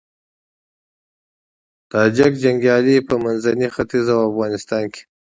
[1.91, 5.01] تاجیک جنګيالي په منځني ختيځ او افغانستان کې